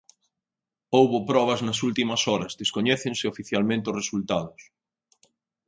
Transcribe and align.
Houbo 0.95 1.17
probas 1.31 1.59
nas 1.67 1.79
últimas 1.87 2.21
horas, 2.29 2.57
descoñécense 2.61 3.25
oficialmente 3.33 3.89
os 3.91 3.97
resultados. 4.01 4.61